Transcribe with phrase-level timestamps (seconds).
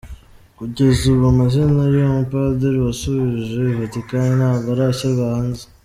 [0.57, 5.63] Kugeza ubu amazina y’uwo mupadiri wasubijwe i Vatican ntabwo arashyirwa hanze.